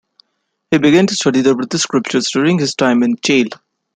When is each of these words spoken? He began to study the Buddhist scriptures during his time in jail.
He 0.71 0.79
began 0.79 1.05
to 1.05 1.13
study 1.13 1.41
the 1.41 1.53
Buddhist 1.53 1.83
scriptures 1.83 2.31
during 2.31 2.57
his 2.57 2.73
time 2.73 3.03
in 3.03 3.17
jail. 3.21 3.49